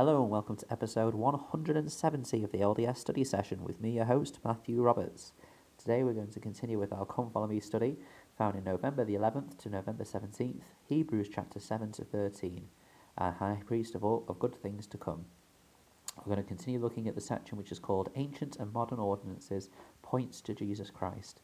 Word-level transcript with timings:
Hello 0.00 0.22
and 0.22 0.30
welcome 0.30 0.56
to 0.56 0.72
episode 0.72 1.14
170 1.14 2.42
of 2.42 2.52
the 2.52 2.58
LDS 2.60 2.96
study 2.96 3.22
session 3.22 3.62
with 3.62 3.82
me, 3.82 3.90
your 3.90 4.06
host, 4.06 4.38
Matthew 4.42 4.80
Roberts. 4.80 5.34
Today 5.76 6.02
we're 6.02 6.14
going 6.14 6.30
to 6.30 6.40
continue 6.40 6.78
with 6.78 6.90
our 6.90 7.04
Come 7.04 7.28
Follow 7.30 7.46
Me 7.46 7.60
study 7.60 7.98
found 8.38 8.56
in 8.56 8.64
November 8.64 9.04
the 9.04 9.16
11th 9.16 9.58
to 9.58 9.68
November 9.68 10.04
17th, 10.04 10.62
Hebrews 10.88 11.28
chapter 11.30 11.60
7 11.60 11.92
to 11.92 12.04
13, 12.06 12.66
a 13.18 13.30
high 13.30 13.60
priest 13.66 13.94
of, 13.94 14.02
all, 14.02 14.24
of 14.26 14.38
good 14.38 14.54
things 14.54 14.86
to 14.86 14.96
come. 14.96 15.26
We're 16.24 16.34
going 16.34 16.44
to 16.44 16.48
continue 16.48 16.80
looking 16.80 17.06
at 17.06 17.14
the 17.14 17.20
section 17.20 17.58
which 17.58 17.70
is 17.70 17.78
called 17.78 18.08
Ancient 18.16 18.56
and 18.56 18.72
Modern 18.72 19.00
Ordinances 19.00 19.68
Points 20.00 20.40
to 20.40 20.54
Jesus 20.54 20.88
Christ. 20.88 21.42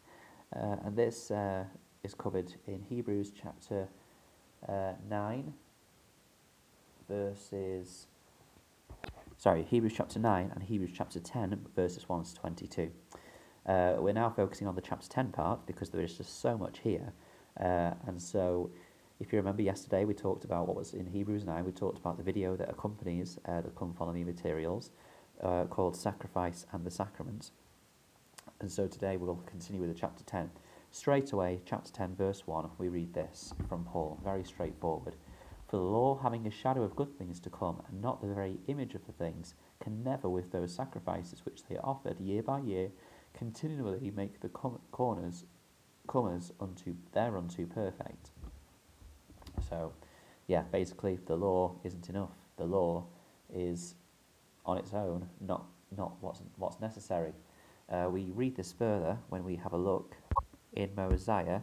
Uh, 0.56 0.76
and 0.82 0.96
this 0.96 1.30
uh, 1.30 1.64
is 2.02 2.14
covered 2.14 2.54
in 2.66 2.80
Hebrews 2.88 3.32
chapter 3.38 3.88
uh, 4.66 4.92
9, 5.10 5.52
verses 7.06 8.06
sorry, 9.36 9.64
Hebrews 9.64 9.92
chapter 9.96 10.18
9 10.18 10.52
and 10.54 10.62
Hebrews 10.62 10.92
chapter 10.94 11.20
10, 11.20 11.66
verses 11.74 12.08
1 12.08 12.24
to 12.24 12.34
22. 12.34 12.90
Uh, 13.66 13.94
we're 13.98 14.12
now 14.12 14.30
focusing 14.30 14.66
on 14.66 14.74
the 14.74 14.80
chapter 14.80 15.08
10 15.08 15.32
part 15.32 15.66
because 15.66 15.90
there 15.90 16.00
is 16.00 16.16
just 16.16 16.40
so 16.40 16.56
much 16.56 16.78
here. 16.80 17.12
Uh, 17.60 17.92
and 18.06 18.20
so, 18.20 18.70
if 19.18 19.32
you 19.32 19.38
remember 19.38 19.62
yesterday, 19.62 20.04
we 20.04 20.14
talked 20.14 20.44
about 20.44 20.66
what 20.66 20.76
was 20.76 20.94
in 20.94 21.06
Hebrews 21.06 21.44
9, 21.44 21.64
we 21.64 21.72
talked 21.72 21.98
about 21.98 22.16
the 22.16 22.22
video 22.22 22.56
that 22.56 22.70
accompanies 22.70 23.38
uh, 23.46 23.60
the 23.60 23.70
Come 23.70 23.94
Follow 23.94 24.12
Me 24.12 24.24
materials 24.24 24.90
uh, 25.42 25.64
called 25.64 25.96
Sacrifice 25.96 26.66
and 26.72 26.84
the 26.84 26.90
Sacraments. 26.90 27.52
And 28.60 28.70
so 28.70 28.86
today 28.86 29.16
we'll 29.16 29.42
continue 29.46 29.80
with 29.80 29.92
the 29.92 29.98
chapter 29.98 30.24
10. 30.24 30.50
Straight 30.90 31.32
away, 31.32 31.60
chapter 31.66 31.92
10, 31.92 32.14
verse 32.14 32.46
1, 32.46 32.70
we 32.78 32.88
read 32.88 33.12
this 33.12 33.52
from 33.68 33.84
Paul, 33.84 34.18
very 34.24 34.44
straightforward. 34.44 35.16
For 35.68 35.78
the 35.78 35.82
law, 35.82 36.18
having 36.22 36.46
a 36.46 36.50
shadow 36.50 36.82
of 36.82 36.94
good 36.94 37.18
things 37.18 37.40
to 37.40 37.50
come, 37.50 37.82
and 37.88 38.00
not 38.00 38.20
the 38.20 38.32
very 38.32 38.58
image 38.68 38.94
of 38.94 39.04
the 39.06 39.12
things, 39.12 39.54
can 39.80 40.04
never, 40.04 40.28
with 40.28 40.52
those 40.52 40.72
sacrifices 40.72 41.44
which 41.44 41.64
they 41.68 41.76
offered 41.78 42.20
year 42.20 42.42
by 42.42 42.60
year, 42.60 42.90
continually 43.34 44.12
make 44.14 44.40
the 44.40 44.48
com- 44.48 44.78
corners 44.92 45.44
comers 46.06 46.52
unto 46.60 46.94
thereunto 47.12 47.66
perfect. 47.66 48.30
So, 49.68 49.92
yeah, 50.46 50.62
basically, 50.70 51.18
the 51.26 51.36
law 51.36 51.74
isn't 51.82 52.08
enough. 52.08 52.36
The 52.56 52.64
law 52.64 53.06
is, 53.52 53.96
on 54.64 54.78
its 54.78 54.94
own, 54.94 55.28
not 55.40 55.66
not 55.96 56.12
what's 56.20 56.42
what's 56.56 56.80
necessary. 56.80 57.32
Uh, 57.88 58.08
we 58.10 58.32
read 58.34 58.56
this 58.56 58.72
further 58.72 59.18
when 59.28 59.44
we 59.44 59.56
have 59.56 59.72
a 59.72 59.76
look 59.76 60.16
in 60.72 60.90
Mosiah, 60.96 61.60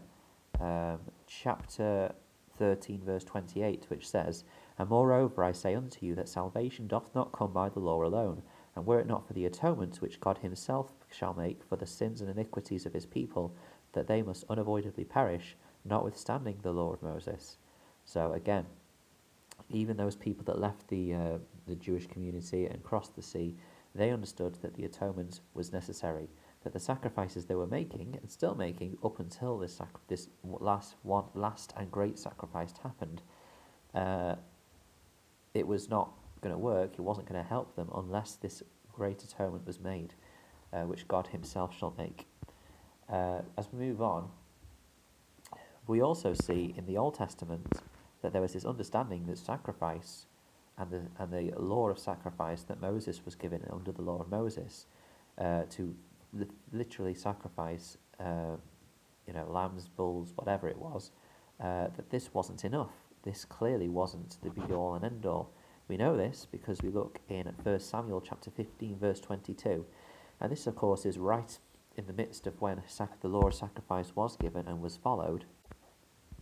um, 0.60 1.00
chapter 1.28 2.14
13, 2.58 3.02
verse 3.04 3.24
28, 3.24 3.86
which 3.90 4.08
says, 4.08 4.44
And 4.78 4.90
moreover 4.90 5.44
I 5.44 5.52
say 5.52 5.76
unto 5.76 6.06
you 6.06 6.16
that 6.16 6.30
salvation 6.30 6.88
doth 6.88 7.14
not 7.14 7.32
come 7.32 7.52
by 7.52 7.70
the 7.70 7.80
law 7.80 8.04
alone, 8.04 8.42
and 8.76 8.86
were 8.86 9.00
it 9.00 9.08
not 9.08 9.28
for 9.28 9.34
the 9.34 9.46
atonement 9.46 10.02
which 10.02 10.20
God 10.20 10.40
himself 10.40 10.92
shall 11.12 11.34
make 11.34 11.64
for 11.64 11.76
the 11.76 11.86
sins 11.86 12.22
and 12.22 12.30
iniquities 12.30 12.86
of 12.86 12.94
his 12.94 13.06
people, 13.06 13.56
that 13.94 14.08
they 14.08 14.22
must 14.22 14.46
unavoidably 14.50 15.04
perish, 15.04 15.56
notwithstanding 15.86 16.58
the 16.62 16.72
law 16.72 16.94
of 16.94 17.04
Moses. 17.04 17.58
So 18.06 18.34
again, 18.34 18.66
even 19.70 19.98
those 19.98 20.16
people 20.16 20.44
that 20.46 20.60
left 20.60 20.88
the 20.88 21.14
uh, 21.14 21.38
the 21.68 21.76
Jewish 21.76 22.08
community 22.08 22.66
and 22.66 22.84
crossed 22.84 23.16
the 23.16 23.22
sea, 23.22 23.56
they 23.96 24.12
understood 24.12 24.58
that 24.62 24.74
the 24.76 24.86
atonement 24.86 25.40
was 25.54 25.72
necessary 25.72 26.28
that 26.64 26.74
the 26.74 26.80
sacrifices 26.80 27.46
they 27.46 27.56
were 27.56 27.68
making 27.68 28.18
and 28.22 28.32
still 28.32 28.56
making 28.56 28.98
up 29.04 29.20
until 29.20 29.58
this 29.58 29.76
sac- 29.76 30.08
this 30.08 30.30
last 30.44 30.96
one 31.04 31.26
last 31.34 31.74
and 31.78 31.92
great 31.92 32.18
sacrifice 32.18 32.74
happened, 32.82 33.22
uh, 33.94 34.36
it 35.54 35.68
was 35.68 35.90
not 35.90 36.14
going 36.42 36.54
to 36.54 36.60
work. 36.60 36.94
It 36.94 37.02
wasn't 37.02 37.28
going 37.28 37.42
to 37.42 37.48
help 37.48 37.76
them 37.76 37.90
unless 37.94 38.36
this 38.36 38.64
great 38.94 39.24
atonement 39.24 39.66
was 39.66 39.80
made, 39.80 40.14
uh, 40.72 40.84
which 40.84 41.08
God 41.08 41.28
Himself 41.28 41.78
shall 41.78 41.94
make. 41.98 42.28
Uh, 43.10 43.42
as 43.58 43.68
we 43.72 43.86
move 43.86 44.02
on, 44.02 44.30
we 45.88 46.02
also 46.02 46.34
see 46.34 46.74
in 46.78 46.86
the 46.86 46.98
Old 46.98 47.16
Testament 47.16 47.68
that 48.22 48.32
there 48.32 48.42
was 48.42 48.54
this 48.54 48.66
understanding 48.66 49.26
that 49.28 49.38
sacrifice 49.38 50.26
and 50.78 50.90
the 50.90 51.02
and 51.20 51.32
the 51.32 51.54
law 51.60 51.90
of 51.90 52.00
sacrifice 52.00 52.64
that 52.64 52.82
Moses 52.82 53.26
was 53.26 53.36
given 53.36 53.64
under 53.72 53.92
the 53.92 54.02
law 54.02 54.20
of 54.20 54.30
Moses 54.30 54.88
uh, 55.38 55.64
to 55.72 55.96
li- 56.34 56.48
literally 56.72 57.14
sacrifice, 57.14 57.98
uh, 58.20 58.58
you 59.28 59.34
know, 59.34 59.46
lambs, 59.50 59.88
bulls, 59.88 60.34
whatever 60.36 60.68
it 60.68 60.78
was, 60.78 61.12
uh, 61.60 61.88
that 61.96 62.10
this 62.10 62.34
wasn't 62.34 62.66
enough. 62.66 62.94
This 63.24 63.46
clearly 63.46 63.88
wasn't 63.88 64.38
the 64.42 64.50
be 64.50 64.74
all 64.74 64.96
and 64.96 65.06
end 65.06 65.26
all. 65.26 65.52
We 65.88 65.98
know 65.98 66.18
this 66.18 66.48
because 66.52 66.82
we 66.82 66.90
look 66.90 67.20
in 67.30 67.46
1 67.64 67.80
Samuel 67.80 68.22
chapter 68.22 68.52
15, 68.52 68.98
verse 68.98 69.20
22. 69.20 69.86
And 70.40 70.52
this, 70.52 70.68
of 70.68 70.76
course, 70.76 71.06
is 71.06 71.18
right 71.18 71.58
in 71.96 72.08
the 72.08 72.14
midst 72.14 72.48
of 72.48 72.60
when 72.62 72.82
sac- 72.88 73.22
the 73.22 73.28
law 73.28 73.48
of 73.48 73.54
sacrifice 73.54 74.16
was 74.16 74.36
given 74.36 74.68
and 74.68 74.82
was 74.82 74.98
followed. 74.98 75.46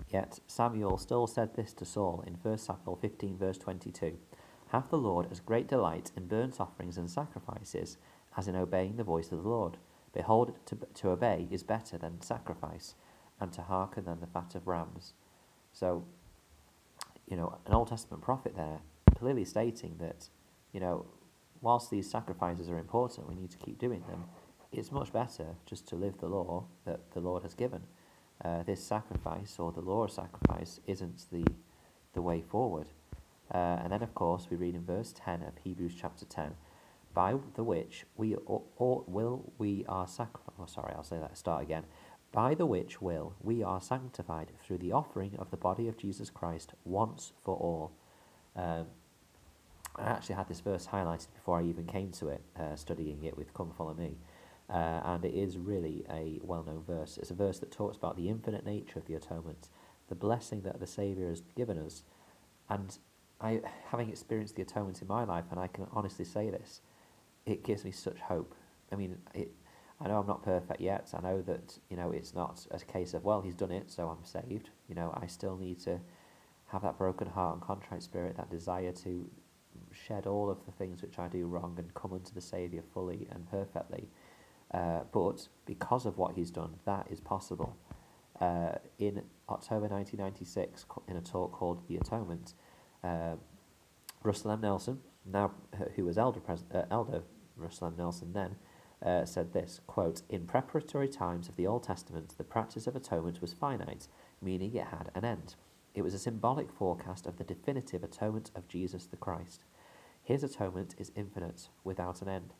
Yet 0.09 0.39
Samuel 0.47 0.97
still 0.97 1.27
said 1.27 1.55
this 1.55 1.73
to 1.73 1.85
Saul 1.85 2.23
in 2.25 2.33
1 2.33 2.57
Samuel 2.57 2.97
15, 3.01 3.37
verse 3.37 3.57
22 3.57 4.17
Have 4.69 4.89
the 4.89 4.97
Lord 4.97 5.27
as 5.31 5.39
great 5.39 5.67
delight 5.67 6.11
in 6.15 6.27
burnt 6.27 6.59
offerings 6.59 6.97
and 6.97 7.09
sacrifices 7.09 7.97
as 8.37 8.47
in 8.47 8.55
obeying 8.55 8.97
the 8.97 9.03
voice 9.03 9.31
of 9.31 9.43
the 9.43 9.49
Lord. 9.49 9.77
Behold, 10.13 10.53
to, 10.65 10.77
to 10.95 11.09
obey 11.09 11.47
is 11.51 11.63
better 11.63 11.97
than 11.97 12.21
sacrifice, 12.21 12.95
and 13.39 13.51
to 13.53 13.61
hearken 13.61 14.05
than 14.05 14.19
the 14.19 14.27
fat 14.27 14.55
of 14.55 14.67
rams. 14.67 15.13
So, 15.73 16.03
you 17.27 17.37
know, 17.37 17.57
an 17.65 17.73
Old 17.73 17.87
Testament 17.87 18.23
prophet 18.23 18.55
there 18.55 18.79
clearly 19.17 19.45
stating 19.45 19.95
that, 19.99 20.29
you 20.73 20.79
know, 20.79 21.05
whilst 21.61 21.89
these 21.89 22.09
sacrifices 22.09 22.69
are 22.69 22.77
important, 22.77 23.29
we 23.29 23.35
need 23.35 23.51
to 23.51 23.57
keep 23.57 23.79
doing 23.79 24.03
them. 24.07 24.25
It's 24.71 24.91
much 24.91 25.11
better 25.11 25.55
just 25.65 25.87
to 25.89 25.95
live 25.95 26.17
the 26.19 26.27
law 26.27 26.65
that 26.85 27.11
the 27.13 27.19
Lord 27.19 27.43
has 27.43 27.53
given. 27.53 27.81
Uh, 28.43 28.63
this 28.63 28.83
sacrifice 28.83 29.57
or 29.59 29.71
the 29.71 29.81
law 29.81 30.03
of 30.03 30.11
sacrifice 30.11 30.79
isn't 30.87 31.25
the 31.31 31.45
the 32.13 32.21
way 32.21 32.41
forward. 32.41 32.87
Uh, 33.53 33.79
and 33.83 33.91
then, 33.91 34.01
of 34.01 34.15
course, 34.15 34.47
we 34.49 34.57
read 34.57 34.75
in 34.75 34.85
verse 34.85 35.13
10 35.17 35.43
of 35.43 35.53
Hebrews 35.63 35.93
chapter 35.99 36.25
10 36.25 36.55
by 37.13 37.35
the 37.55 37.63
which 37.63 38.05
we 38.15 38.35
or, 38.45 38.63
or 38.77 39.03
will 39.07 39.53
we 39.57 39.85
are 39.87 40.07
sanctified. 40.07 40.53
Oh, 40.59 40.65
sorry, 40.65 40.93
I'll 40.95 41.03
say 41.03 41.19
that. 41.19 41.37
Start 41.37 41.63
again. 41.63 41.83
By 42.31 42.55
the 42.55 42.65
which 42.65 43.01
will 43.01 43.33
we 43.41 43.61
are 43.63 43.81
sanctified 43.81 44.51
through 44.63 44.77
the 44.77 44.93
offering 44.93 45.35
of 45.37 45.51
the 45.51 45.57
body 45.57 45.87
of 45.87 45.97
Jesus 45.97 46.29
Christ 46.29 46.73
once 46.85 47.33
for 47.43 47.55
all. 47.55 47.91
Um, 48.55 48.85
I 49.95 50.03
actually 50.03 50.35
had 50.35 50.47
this 50.47 50.61
verse 50.61 50.87
highlighted 50.87 51.33
before 51.33 51.59
I 51.59 51.63
even 51.63 51.85
came 51.85 52.11
to 52.13 52.29
it, 52.29 52.41
uh, 52.57 52.75
studying 52.75 53.23
it 53.23 53.37
with 53.37 53.53
Come 53.53 53.71
Follow 53.77 53.93
Me. 53.93 54.17
Uh, 54.69 55.01
and 55.03 55.25
it 55.25 55.33
is 55.33 55.57
really 55.57 56.05
a 56.09 56.39
well 56.43 56.63
known 56.63 56.83
verse. 56.87 57.17
It's 57.17 57.31
a 57.31 57.35
verse 57.35 57.59
that 57.59 57.71
talks 57.71 57.97
about 57.97 58.15
the 58.15 58.29
infinite 58.29 58.65
nature 58.65 58.99
of 58.99 59.05
the 59.05 59.15
atonement, 59.15 59.67
the 60.07 60.15
blessing 60.15 60.61
that 60.61 60.79
the 60.79 60.87
Saviour 60.87 61.27
has 61.27 61.41
given 61.57 61.77
us. 61.77 62.03
And 62.69 62.97
I, 63.41 63.61
having 63.89 64.09
experienced 64.09 64.55
the 64.55 64.61
atonement 64.61 65.01
in 65.01 65.09
my 65.09 65.25
life, 65.25 65.45
and 65.51 65.59
I 65.59 65.67
can 65.67 65.87
honestly 65.91 66.23
say 66.23 66.49
this, 66.49 66.79
it 67.45 67.63
gives 67.63 67.83
me 67.83 67.91
such 67.91 68.19
hope. 68.19 68.55
I 68.91 68.95
mean, 68.95 69.17
it, 69.33 69.51
I 69.99 70.07
know 70.07 70.19
I'm 70.19 70.27
not 70.27 70.43
perfect 70.43 70.81
yet. 70.81 71.13
I 71.17 71.21
know 71.21 71.41
that 71.43 71.77
you 71.89 71.97
know 71.97 72.11
it's 72.11 72.33
not 72.33 72.65
a 72.71 72.79
case 72.79 73.13
of 73.13 73.23
well, 73.23 73.41
he's 73.41 73.55
done 73.55 73.71
it, 73.71 73.91
so 73.91 74.09
I'm 74.09 74.23
saved. 74.25 74.69
You 74.87 74.95
know, 74.95 75.13
I 75.21 75.27
still 75.27 75.57
need 75.57 75.79
to 75.81 75.99
have 76.67 76.81
that 76.83 76.97
broken 76.97 77.27
heart 77.27 77.55
and 77.55 77.61
contrite 77.61 78.01
spirit, 78.01 78.37
that 78.37 78.49
desire 78.49 78.91
to 78.91 79.29
shed 79.91 80.25
all 80.25 80.49
of 80.49 80.65
the 80.65 80.71
things 80.71 81.01
which 81.01 81.19
I 81.19 81.27
do 81.27 81.45
wrong 81.45 81.75
and 81.77 81.93
come 81.93 82.13
unto 82.13 82.33
the 82.33 82.41
Saviour 82.41 82.83
fully 82.93 83.27
and 83.31 83.49
perfectly. 83.49 84.07
Uh, 84.73 85.01
but 85.11 85.47
because 85.65 86.05
of 86.05 86.17
what 86.17 86.33
he's 86.35 86.49
done, 86.49 86.75
that 86.85 87.07
is 87.09 87.19
possible. 87.19 87.75
Uh, 88.39 88.75
in 88.99 89.21
October 89.49 89.87
1996, 89.87 90.85
in 91.07 91.17
a 91.17 91.21
talk 91.21 91.51
called 91.51 91.87
The 91.87 91.97
Atonement, 91.97 92.53
uh, 93.03 93.35
Russell 94.23 94.51
M. 94.51 94.61
Nelson, 94.61 94.99
now 95.25 95.51
who 95.95 96.05
was 96.05 96.17
elder, 96.17 96.39
pres- 96.39 96.63
uh, 96.73 96.83
elder 96.89 97.21
Russell 97.55 97.87
M. 97.87 97.95
Nelson 97.97 98.33
then, 98.33 98.55
uh, 99.03 99.25
said 99.25 99.53
this 99.53 99.81
quote 99.87 100.21
in 100.29 100.45
preparatory 100.45 101.07
times 101.07 101.49
of 101.49 101.55
the 101.55 101.65
old 101.65 101.83
testament 101.83 102.35
the 102.37 102.43
practice 102.43 102.85
of 102.85 102.95
atonement 102.95 103.41
was 103.41 103.53
finite 103.53 104.07
meaning 104.41 104.75
it 104.75 104.87
had 104.87 105.11
an 105.15 105.25
end. 105.25 105.55
It 105.93 106.03
was 106.03 106.13
a 106.13 106.19
symbolic 106.19 106.71
forecast 106.71 107.25
of 107.25 107.37
the 107.37 107.43
definitive 107.43 108.03
atonement 108.03 108.51
of 108.55 108.67
jesus 108.67 109.05
the 109.05 109.17
christ. 109.17 109.63
His 110.23 110.43
atonement 110.43 110.95
is 110.97 111.11
infinite 111.15 111.69
without 111.83 112.21
an 112.21 112.29
end. 112.29 112.53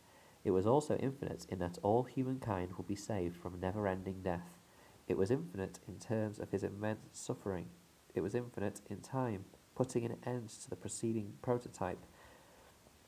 It 0.44 0.52
was 0.52 0.66
also 0.66 0.96
infinite 0.98 1.46
in 1.50 1.60
that 1.60 1.78
all 1.84 2.04
humankind 2.04 2.74
will 2.74 2.86
be 2.86 2.96
saved 2.96 3.38
from 3.38 3.60
never 3.60 3.88
ending 3.88 4.22
death. 4.24 4.58
It 5.08 5.18
was 5.18 5.30
infinite 5.30 5.80
in 5.88 6.00
terms 6.00 6.40
of 6.40 6.50
his 6.50 6.64
immense 6.64 7.08
suffering. 7.12 7.68
It 8.16 8.22
was 8.22 8.34
infinite 8.34 8.82
in 8.90 9.02
time 9.02 9.46
putting 9.76 10.06
an 10.06 10.18
end 10.26 10.50
to 10.50 10.70
the 10.70 10.76
preceding 10.76 11.34
prototype 11.42 12.04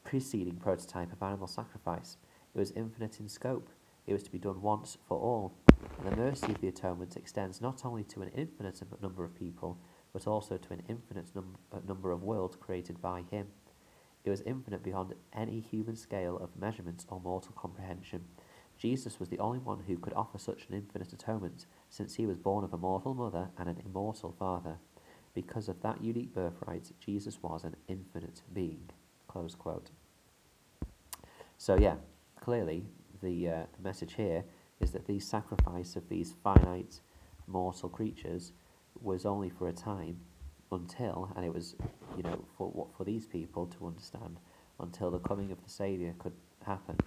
preceding 0.03 0.57
prototype 0.57 1.11
of 1.11 1.23
animal 1.23 1.47
sacrifice. 1.47 2.17
It 2.53 2.59
was 2.59 2.71
infinite 2.71 3.19
in 3.19 3.29
scope. 3.29 3.69
It 4.05 4.13
was 4.13 4.23
to 4.23 4.31
be 4.31 4.39
done 4.39 4.61
once 4.61 4.97
for 5.07 5.17
all. 5.17 5.53
And 5.99 6.11
the 6.11 6.17
mercy 6.17 6.51
of 6.51 6.61
the 6.61 6.67
atonement 6.67 7.17
extends 7.17 7.61
not 7.61 7.85
only 7.85 8.03
to 8.05 8.21
an 8.21 8.31
infinite 8.35 8.81
number 9.01 9.23
of 9.23 9.35
people, 9.35 9.77
but 10.11 10.27
also 10.27 10.57
to 10.57 10.73
an 10.73 10.83
infinite 10.87 11.31
num- 11.33 11.57
uh, 11.71 11.79
number 11.87 12.11
of 12.11 12.23
worlds 12.23 12.55
created 12.55 13.01
by 13.01 13.23
Him. 13.31 13.47
It 14.23 14.29
was 14.29 14.41
infinite 14.41 14.83
beyond 14.83 15.15
any 15.33 15.59
human 15.59 15.95
scale 15.95 16.37
of 16.37 16.55
measurement 16.59 17.05
or 17.09 17.19
mortal 17.19 17.53
comprehension. 17.55 18.23
Jesus 18.77 19.19
was 19.19 19.29
the 19.29 19.39
only 19.39 19.59
one 19.59 19.81
who 19.87 19.97
could 19.97 20.13
offer 20.13 20.37
such 20.37 20.67
an 20.67 20.75
infinite 20.75 21.13
atonement, 21.13 21.65
since 21.89 22.15
he 22.15 22.25
was 22.25 22.37
born 22.37 22.63
of 22.63 22.73
a 22.73 22.77
mortal 22.77 23.13
mother 23.13 23.49
and 23.57 23.69
an 23.69 23.81
immortal 23.85 24.35
father. 24.37 24.77
Because 25.33 25.67
of 25.67 25.81
that 25.81 26.03
unique 26.03 26.33
birthright, 26.33 26.91
Jesus 26.99 27.41
was 27.41 27.63
an 27.63 27.75
infinite 27.87 28.41
being. 28.53 28.89
Close 29.33 29.55
quote. 29.55 29.89
So, 31.57 31.75
yeah, 31.75 31.95
clearly 32.39 32.85
the, 33.23 33.49
uh, 33.49 33.63
the 33.75 33.83
message 33.83 34.13
here 34.13 34.43
is 34.79 34.91
that 34.91 35.07
the 35.07 35.19
sacrifice 35.19 35.95
of 35.95 36.07
these 36.07 36.35
finite 36.43 37.01
mortal 37.47 37.89
creatures 37.89 38.51
was 39.01 39.25
only 39.25 39.49
for 39.49 39.67
a 39.67 39.73
time 39.73 40.17
until, 40.71 41.31
and 41.35 41.43
it 41.43 41.51
was, 41.51 41.75
you 42.15 42.21
know, 42.21 42.45
for 42.55 42.69
what 42.69 42.95
for 42.95 43.05
these 43.05 43.25
people 43.25 43.65
to 43.65 43.87
understand, 43.87 44.39
until 44.79 45.09
the 45.09 45.17
coming 45.17 45.51
of 45.51 45.63
the 45.63 45.69
Saviour 45.69 46.13
could 46.19 46.33
happen, 46.63 46.97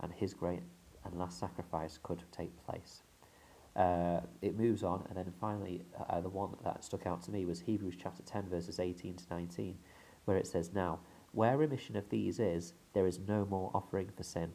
and 0.00 0.10
His 0.10 0.32
great 0.32 0.62
and 1.04 1.18
last 1.18 1.38
sacrifice 1.38 1.98
could 2.02 2.22
take 2.32 2.50
place. 2.64 3.02
Uh, 3.76 4.20
it 4.40 4.56
moves 4.58 4.82
on, 4.82 5.04
and 5.10 5.18
then 5.18 5.30
finally, 5.38 5.82
uh, 6.08 6.22
the 6.22 6.30
one 6.30 6.56
that 6.64 6.82
stuck 6.82 7.06
out 7.06 7.22
to 7.24 7.30
me 7.30 7.44
was 7.44 7.60
Hebrews 7.60 7.96
chapter 8.02 8.22
10, 8.22 8.48
verses 8.48 8.80
18 8.80 9.16
to 9.16 9.24
19, 9.28 9.76
where 10.24 10.38
it 10.38 10.46
says, 10.46 10.72
Now, 10.72 11.00
where 11.34 11.56
remission 11.56 11.96
of 11.96 12.08
these 12.10 12.38
is, 12.38 12.74
there 12.92 13.06
is 13.06 13.18
no 13.18 13.44
more 13.44 13.70
offering 13.74 14.10
for 14.16 14.22
sin. 14.22 14.52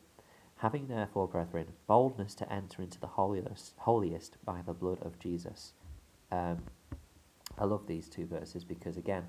Having 0.57 0.87
therefore, 0.87 1.27
brethren, 1.27 1.67
boldness 1.87 2.35
to 2.35 2.51
enter 2.51 2.81
into 2.81 2.99
the 2.99 3.07
holiest, 3.07 3.73
holiest 3.77 4.37
by 4.43 4.61
the 4.65 4.73
blood 4.73 4.99
of 5.01 5.19
Jesus. 5.19 5.73
Um, 6.31 6.63
I 7.57 7.65
love 7.65 7.87
these 7.87 8.09
two 8.09 8.25
verses 8.25 8.63
because, 8.63 8.97
again, 8.97 9.27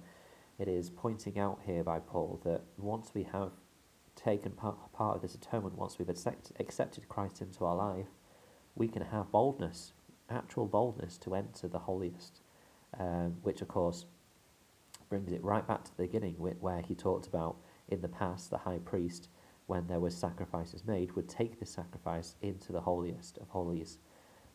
it 0.59 0.69
is 0.69 0.91
pointing 0.91 1.39
out 1.39 1.61
here 1.65 1.83
by 1.83 2.01
Paul 2.01 2.41
that 2.45 2.63
once 2.77 3.13
we 3.15 3.25
have 3.25 3.53
taken 4.17 4.53
part, 4.53 4.77
part 4.93 5.17
of 5.17 5.23
this 5.23 5.35
atonement, 5.35 5.79
once 5.79 5.99
we've 5.99 6.09
accept, 6.09 6.53
accepted 6.61 7.09
Christ 7.09 7.41
into 7.41 7.65
our 7.65 7.77
life, 7.77 8.09
we 8.75 8.89
can 8.89 9.03
have 9.03 9.31
boldness, 9.33 9.93
actual 10.29 10.67
boldness 10.67 11.17
to 11.19 11.35
enter 11.35 11.69
the 11.69 11.79
holiest, 11.79 12.41
um, 12.99 13.37
which, 13.43 13.63
of 13.63 13.69
course, 13.69 14.05
brings 15.11 15.33
it 15.33 15.45
right 15.45 15.67
back 15.69 15.85
to 15.85 15.97
the 15.97 16.05
beginning 16.05 16.35
where 16.37 16.81
he 16.81 16.95
talked 16.95 17.27
about 17.27 17.57
in 17.89 18.01
the 18.01 18.09
past 18.09 18.51
the 18.51 18.59
high 18.59 18.79
priest, 18.79 19.29
when 19.67 19.87
there 19.87 20.01
was 20.01 20.15
sacrifices 20.17 20.85
made, 20.87 21.13
would 21.13 21.29
take 21.29 21.61
the 21.61 21.67
sacrifice 21.67 22.37
into 22.41 22.73
the 22.73 22.81
holiest 22.81 23.37
of 23.39 23.49
holies 23.49 23.99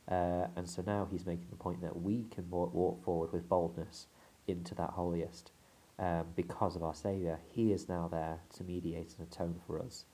uh, 0.09 0.47
and 0.55 0.69
so 0.69 0.83
now 0.85 1.07
he's 1.09 1.25
making 1.25 1.47
the 1.49 1.55
point 1.55 1.81
that 1.81 1.99
we 2.01 2.25
can 2.25 2.49
walk, 2.49 2.73
walk 2.73 3.03
forward 3.03 3.31
with 3.33 3.49
boldness 3.49 4.07
into 4.47 4.75
that 4.75 4.91
holiest 4.91 5.51
um, 5.97 6.25
because 6.35 6.75
of 6.75 6.83
our 6.83 6.93
Saviour. 6.93 7.39
He 7.49 7.71
is 7.71 7.89
now 7.89 8.07
there 8.07 8.39
to 8.57 8.63
mediate 8.63 9.15
and 9.17 9.27
atone 9.27 9.59
for 9.65 9.81
us. 9.81 10.05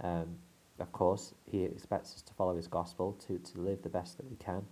Um, 0.00 0.36
of 0.78 0.92
course, 0.92 1.34
he 1.44 1.64
expects 1.64 2.14
us 2.14 2.22
to 2.22 2.34
follow 2.34 2.56
his 2.56 2.66
gospel, 2.66 3.12
to, 3.26 3.38
to 3.38 3.60
live 3.60 3.82
the 3.82 3.88
best 3.88 4.16
that 4.16 4.28
we 4.28 4.36
can, 4.36 4.64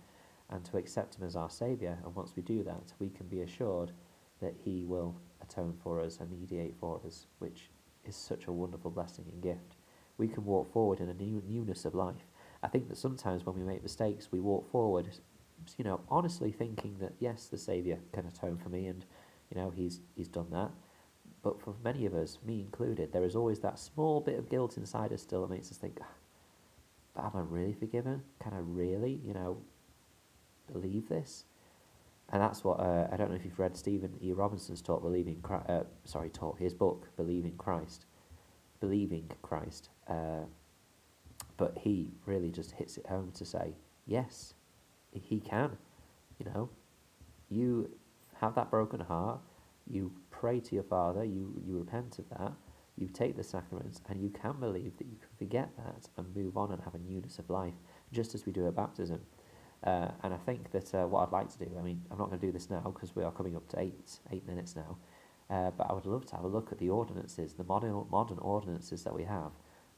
and 0.49 0.63
to 0.65 0.77
accept 0.77 1.15
him 1.15 1.25
as 1.25 1.35
our 1.35 1.49
Saviour. 1.49 1.97
And 2.03 2.15
once 2.15 2.33
we 2.35 2.41
do 2.41 2.63
that, 2.63 2.93
we 2.99 3.09
can 3.09 3.27
be 3.27 3.41
assured 3.41 3.91
that 4.41 4.55
he 4.63 4.83
will 4.85 5.15
atone 5.41 5.75
for 5.83 6.01
us 6.01 6.19
and 6.19 6.31
mediate 6.31 6.75
for 6.79 7.01
us, 7.05 7.27
which 7.39 7.69
is 8.05 8.15
such 8.15 8.47
a 8.47 8.51
wonderful 8.51 8.91
blessing 8.91 9.25
and 9.31 9.41
gift. 9.41 9.75
We 10.17 10.27
can 10.27 10.45
walk 10.45 10.71
forward 10.71 10.99
in 10.99 11.09
a 11.09 11.13
new 11.13 11.41
newness 11.47 11.85
of 11.85 11.95
life 11.95 12.25
I 12.65 12.67
think 12.67 12.89
that 12.89 12.97
sometimes 12.97 13.45
when 13.45 13.55
we 13.55 13.63
make 13.63 13.83
mistakes, 13.83 14.29
we 14.31 14.39
walk 14.39 14.71
forward, 14.71 15.07
you 15.77 15.83
know, 15.83 16.01
honestly 16.09 16.51
thinking 16.51 16.97
that 16.99 17.13
yes, 17.19 17.45
the 17.45 17.59
Saviour 17.59 17.99
can 18.11 18.25
atone 18.25 18.57
for 18.57 18.69
me, 18.69 18.87
and 18.87 19.05
you 19.51 19.61
know, 19.61 19.69
He's 19.69 19.99
He's 20.15 20.27
done 20.27 20.47
that. 20.49 20.71
But 21.43 21.61
for 21.61 21.75
many 21.83 22.07
of 22.07 22.15
us, 22.15 22.39
me 22.43 22.61
included, 22.61 23.13
there 23.13 23.23
is 23.23 23.35
always 23.35 23.59
that 23.59 23.77
small 23.77 24.19
bit 24.19 24.39
of 24.39 24.49
guilt 24.49 24.77
inside 24.77 25.13
us 25.13 25.21
still 25.21 25.41
that 25.41 25.53
makes 25.53 25.69
us 25.69 25.77
think, 25.77 25.99
ah, 26.01 26.07
but 27.13 27.25
am 27.25 27.31
I 27.35 27.41
really 27.41 27.73
forgiven? 27.73 28.23
Can 28.39 28.53
I 28.53 28.61
really, 28.61 29.21
you 29.23 29.35
know, 29.35 29.57
believe 30.73 31.07
this? 31.07 31.45
And 32.31 32.41
that's 32.41 32.63
what 32.63 32.79
uh, 32.79 33.07
I 33.11 33.17
don't 33.17 33.29
know 33.29 33.35
if 33.35 33.45
you've 33.45 33.59
read 33.59 33.77
Stephen 33.77 34.17
E. 34.21 34.33
Robinson's 34.33 34.81
talk, 34.81 35.01
believing 35.01 35.41
Christ, 35.41 35.69
uh, 35.69 35.83
sorry, 36.05 36.29
talk 36.29 36.59
his 36.59 36.73
book, 36.73 37.07
believing 37.15 37.55
Christ, 37.57 38.05
believing 38.79 39.29
Christ. 39.41 39.89
Uh, 40.07 40.45
but 41.57 41.77
he 41.77 42.09
really 42.25 42.49
just 42.49 42.71
hits 42.71 42.97
it 42.97 43.05
home 43.07 43.31
to 43.35 43.45
say, 43.45 43.75
yes, 44.05 44.53
he 45.11 45.39
can. 45.39 45.77
You 46.39 46.45
know, 46.45 46.69
you 47.49 47.89
have 48.41 48.55
that 48.55 48.69
broken 48.69 48.99
heart, 48.99 49.39
you 49.87 50.11
pray 50.31 50.59
to 50.59 50.75
your 50.75 50.83
Father, 50.83 51.23
you, 51.23 51.53
you 51.65 51.77
repent 51.77 52.19
of 52.19 52.27
that, 52.29 52.51
you 52.97 53.07
take 53.07 53.37
the 53.37 53.43
sacraments, 53.43 54.01
and 54.09 54.21
you 54.21 54.29
can 54.29 54.59
believe 54.59 54.97
that 54.97 55.07
you 55.07 55.17
can 55.17 55.29
forget 55.37 55.69
that 55.77 56.09
and 56.17 56.35
move 56.35 56.57
on 56.57 56.71
and 56.71 56.81
have 56.81 56.95
a 56.95 56.99
newness 56.99 57.39
of 57.39 57.49
life, 57.49 57.73
just 58.11 58.35
as 58.35 58.45
we 58.45 58.51
do 58.51 58.67
at 58.67 58.75
baptism. 58.75 59.21
Uh, 59.85 60.09
and 60.23 60.33
I 60.33 60.37
think 60.37 60.71
that 60.71 60.93
uh, 60.95 61.05
what 61.05 61.27
I'd 61.27 61.31
like 61.31 61.49
to 61.49 61.59
do, 61.59 61.71
I 61.77 61.81
mean, 61.83 62.01
I'm 62.09 62.17
not 62.17 62.29
going 62.29 62.39
to 62.39 62.45
do 62.45 62.51
this 62.51 62.69
now 62.71 62.81
because 62.81 63.15
we 63.15 63.23
are 63.23 63.31
coming 63.31 63.55
up 63.55 63.67
to 63.69 63.79
eight 63.79 64.19
eight 64.31 64.47
minutes 64.47 64.75
now, 64.75 64.97
uh, 65.49 65.69
but 65.77 65.87
I 65.89 65.93
would 65.93 66.07
love 66.07 66.25
to 66.27 66.35
have 66.35 66.43
a 66.43 66.47
look 66.47 66.71
at 66.71 66.79
the 66.79 66.89
ordinances, 66.89 67.53
the 67.53 67.63
modern 67.63 68.05
modern 68.09 68.39
ordinances 68.39 69.03
that 69.03 69.13
we 69.13 69.23
have, 69.25 69.51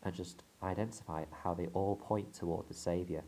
and 0.03 0.13
just 0.13 0.43
identify 0.61 1.23
how 1.43 1.53
they 1.53 1.67
all 1.67 1.95
point 1.95 2.33
toward 2.33 2.67
the 2.67 2.73
Saviour. 2.73 3.23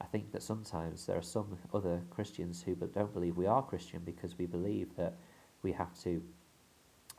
I 0.00 0.04
think 0.04 0.30
that 0.32 0.42
sometimes 0.42 1.06
there 1.06 1.16
are 1.16 1.22
some 1.22 1.58
other 1.72 2.02
Christians 2.10 2.62
who 2.62 2.74
don't 2.74 3.12
believe 3.12 3.36
we 3.36 3.46
are 3.46 3.62
Christian 3.62 4.00
because 4.04 4.38
we 4.38 4.46
believe 4.46 4.94
that 4.96 5.14
we 5.62 5.72
have 5.72 5.98
to 6.02 6.22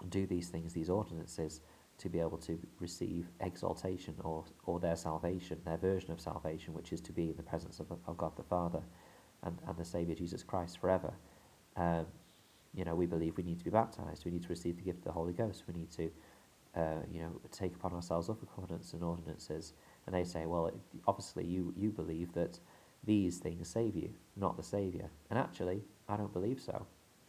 do 0.10 0.26
these 0.26 0.50
things, 0.50 0.74
these 0.74 0.90
ordinances, 0.90 1.62
to 1.98 2.10
be 2.10 2.20
able 2.20 2.38
to 2.38 2.60
receive 2.80 3.30
exaltation 3.40 4.16
or, 4.24 4.44
or 4.66 4.80
their 4.80 4.96
salvation, 4.96 5.60
their 5.66 5.78
version 5.78 6.12
of 6.12 6.20
salvation, 6.20 6.74
which 6.74 6.92
is 6.92 7.02
to 7.02 7.12
be 7.12 7.30
in 7.30 7.38
the 7.38 7.44
presence 7.44 7.80
of, 7.80 7.92
of 7.92 8.18
God 8.18 8.36
the 8.36 8.44
Father 8.44 8.82
and, 9.44 9.58
and 9.68 9.78
the 9.78 9.86
Saviour 9.86 10.16
Jesus 10.16 10.44
Christ 10.44 10.80
forever. 10.80 11.14
Um, 11.78 12.06
you 12.74 12.84
know, 12.84 12.96
we 12.96 13.06
believe 13.06 13.38
we 13.38 13.44
need 13.44 13.60
to 13.60 13.66
be 13.66 13.72
baptized, 13.72 14.26
we 14.26 14.32
need 14.32 14.44
to 14.44 14.50
receive 14.50 14.76
the 14.76 14.84
gift 14.84 15.00
of 15.00 15.06
the 15.06 15.12
Holy 15.12 15.34
Ghost, 15.34 15.64
we 15.68 15.80
need 15.80 15.92
to 15.92 16.12
uh, 16.76 17.02
you 17.12 17.22
know, 17.22 17.40
take 17.52 17.74
upon 17.76 17.94
ourselves 17.94 18.30
other 18.30 18.46
covenants 18.54 18.94
and 18.94 19.04
ordinances. 19.04 19.74
And 20.06 20.16
they 20.16 20.24
say, 20.24 20.46
well, 20.46 20.68
it, 20.68 20.76
obviously 21.08 21.46
you, 21.46 21.74
you 21.78 21.90
believe 21.90 22.34
that 22.34 22.60
these 23.06 23.38
things 23.38 23.70
save 23.70 23.96
you, 23.96 24.10
not 24.36 24.58
the 24.58 24.64
Saviour. 24.64 25.10
And 25.30 25.40
actually, 25.40 25.82
I 26.10 26.18
don't 26.18 26.34
believe 26.34 26.60
so. 26.60 26.86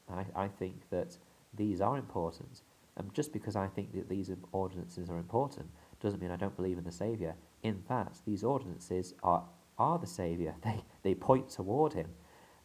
I, 0.08 0.24
I 0.34 0.48
think 0.48 0.88
that 0.90 1.16
these 1.54 1.80
are 1.80 1.96
important. 1.96 2.62
And 2.96 3.12
just 3.12 3.32
because 3.32 3.56
I 3.56 3.66
think 3.66 3.92
that 3.94 4.08
these 4.08 4.30
ordinances 4.52 5.10
are 5.10 5.18
important 5.18 5.68
doesn't 6.00 6.20
mean 6.20 6.30
I 6.30 6.36
don't 6.36 6.56
believe 6.56 6.78
in 6.78 6.84
the 6.84 6.92
Saviour. 6.92 7.34
In 7.62 7.82
fact, 7.82 8.18
these 8.26 8.42
ordinances 8.42 9.14
are, 9.22 9.44
are 9.78 9.98
the 9.98 10.06
Saviour. 10.06 10.54
They, 10.64 10.84
they 11.02 11.14
point 11.14 11.50
toward 11.50 11.92
Him. 11.92 12.08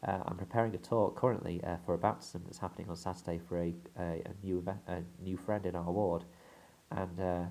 Uh, 0.05 0.19
I'm 0.25 0.37
preparing 0.37 0.73
a 0.73 0.79
talk 0.79 1.15
currently 1.15 1.61
uh, 1.63 1.77
for 1.85 1.93
a 1.93 1.97
baptism 1.97 2.41
that's 2.45 2.57
happening 2.57 2.89
on 2.89 2.95
Saturday 2.95 3.39
for 3.47 3.59
a, 3.59 3.73
a, 3.99 4.23
a 4.25 4.45
new, 4.45 4.65
a 4.87 5.01
new 5.21 5.37
friend 5.37 5.65
in 5.65 5.75
our 5.75 5.91
ward. 5.91 6.23
And 6.89 7.19
uh, 7.19 7.43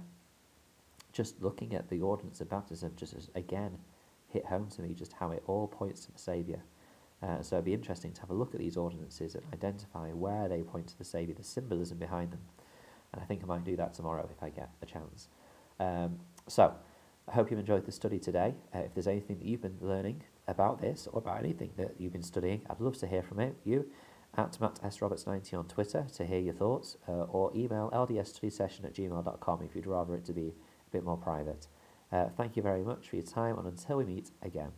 just 1.13 1.41
looking 1.43 1.75
at 1.75 1.89
the 1.89 2.01
ordinance 2.01 2.41
of 2.41 2.49
baptism 2.49 2.93
just 2.97 3.15
as, 3.15 3.31
again 3.35 3.79
hit 4.33 4.47
home 4.47 4.69
to 4.69 4.83
me 4.83 4.95
just 4.95 5.13
how 5.13 5.31
it 5.31 5.43
all 5.47 5.67
points 5.67 6.07
to 6.07 6.13
the 6.13 6.19
Saviour. 6.19 6.61
Uh, 7.23 7.43
so 7.43 7.57
it'd 7.57 7.65
be 7.65 7.75
interesting 7.75 8.13
to 8.13 8.21
have 8.23 8.31
a 8.31 8.35
look 8.35 8.55
at 8.55 8.61
these 8.61 8.77
ordinances 8.77 9.35
and 9.35 9.45
identify 9.53 10.11
where 10.11 10.49
they 10.49 10.63
point 10.63 10.87
to 10.87 10.99
the 10.99 11.05
Saviour, 11.05 11.35
the 11.37 11.45
symbolism 11.45 11.99
behind 11.99 12.31
them. 12.33 12.41
And 13.13 13.23
I 13.23 13.25
think 13.27 13.43
I 13.43 13.47
might 13.47 13.65
do 13.65 13.77
that 13.77 13.95
tomorrow 13.95 14.29
if 14.31 14.43
I 14.43 14.51
get 14.51 14.71
a 14.83 14.87
chance. 14.87 15.29
Um, 15.79 16.19
so 16.47 16.75
I 17.29 17.33
hope 17.33 17.51
you've 17.51 17.61
enjoyed 17.61 17.87
the 17.87 17.93
study 17.93 18.19
today. 18.19 18.55
Uh, 18.75 18.81
if 18.81 18.95
there's 18.95 19.07
anything 19.07 19.39
that 19.39 19.47
you've 19.47 19.63
been 19.63 19.79
learning 19.81 20.23
about 20.49 20.81
this 20.81 21.09
or 21.13 21.19
about 21.19 21.39
anything 21.39 21.71
that 21.77 21.95
you've 21.99 22.13
been 22.13 22.23
studying, 22.23 22.63
I'd 22.69 22.81
love 22.81 22.99
to 22.99 23.07
hear 23.07 23.23
from 23.23 23.53
you 23.65 23.87
at 24.37 24.61
Matt 24.61 24.79
S. 24.83 25.03
Roberts 25.03 25.27
90 25.27 25.57
on 25.57 25.67
Twitter 25.67 26.07
to 26.15 26.25
hear 26.25 26.39
your 26.39 26.55
thoughts, 26.55 26.97
uh, 27.09 27.23
or 27.25 27.51
email 27.55 27.91
ldsstudysession 27.93 28.85
at 28.85 28.95
gmail.com 28.95 29.63
if 29.63 29.75
you'd 29.75 29.87
rather 29.87 30.15
it 30.15 30.25
to 30.27 30.33
be 30.33 30.49
a 30.49 30.91
bit 30.93 31.05
more 31.05 31.17
private. 31.17 31.67
Uh, 32.13 32.27
thank 32.37 32.57
you 32.57 32.63
very 32.63 32.83
much 32.83 33.09
for 33.09 33.17
your 33.17 33.25
time, 33.25 33.59
and 33.59 33.67
until 33.67 33.97
we 33.99 34.05
meet 34.05 34.31
again. 34.43 34.73